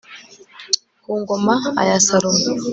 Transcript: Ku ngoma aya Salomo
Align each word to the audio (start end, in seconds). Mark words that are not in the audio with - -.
Ku 1.03 1.11
ngoma 1.21 1.53
aya 1.81 1.97
Salomo 2.05 2.45